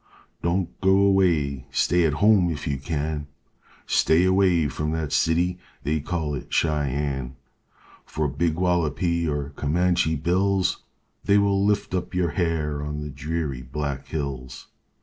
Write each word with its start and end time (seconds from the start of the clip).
Don't 0.41 0.81
go 0.81 0.97
away, 0.97 1.67
stay 1.69 2.07
at 2.07 2.13
home 2.13 2.49
if 2.49 2.65
you 2.65 2.79
can, 2.79 3.27
Stay 3.85 4.25
away 4.25 4.67
from 4.67 4.93
that 4.93 5.11
city, 5.13 5.59
they 5.83 5.99
call 5.99 6.33
it 6.33 6.51
Cheyenne, 6.51 7.35
For 8.07 8.27
big 8.27 8.55
Walipe 8.55 9.29
or 9.29 9.49
Comanche 9.51 10.15
Bills 10.15 10.81
They 11.25 11.37
will 11.37 11.63
lift 11.63 11.93
up 11.93 12.15
your 12.15 12.31
hair 12.31 12.81
on 12.81 13.01
the 13.01 13.11
dreary 13.11 13.61
Black 13.61 14.07
Hills. 14.07 14.69